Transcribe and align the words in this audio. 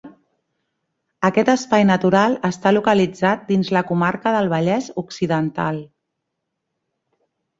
Aquest 1.27 1.51
espai 1.51 1.83
natural 1.89 2.37
està 2.49 2.71
localitzat 2.73 3.43
dins 3.51 3.71
la 3.77 3.83
comarca 3.91 4.33
del 4.37 4.49
Vallès 4.55 4.89
Occidental. 5.05 5.77